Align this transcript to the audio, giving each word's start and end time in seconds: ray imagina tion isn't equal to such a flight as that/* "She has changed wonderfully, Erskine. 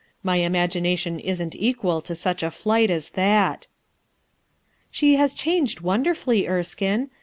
ray 0.23 0.39
imagina 0.43 0.97
tion 0.97 1.19
isn't 1.19 1.53
equal 1.55 2.01
to 2.01 2.15
such 2.15 2.41
a 2.41 2.49
flight 2.49 2.89
as 2.89 3.09
that/* 3.11 3.67
"She 4.89 5.13
has 5.17 5.31
changed 5.31 5.81
wonderfully, 5.81 6.47
Erskine. 6.47 7.11